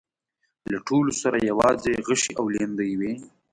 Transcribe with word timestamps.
له 0.71 0.77
ټولو 0.87 1.11
سره 1.21 1.37
يواځې 1.49 1.93
غشي 2.07 2.31
او 2.39 2.45
ليندۍ 2.53 2.91
وې. 2.99 3.13